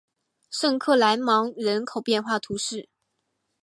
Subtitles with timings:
[0.49, 2.89] 圣克莱芒人口变化图示